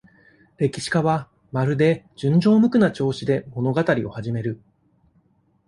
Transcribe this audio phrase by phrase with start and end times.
[0.57, 4.59] 歴史家は、まるで、純情無垢な調子で、物語を始める。